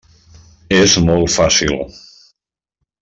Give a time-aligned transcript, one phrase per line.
[0.77, 1.77] És molt fàcil.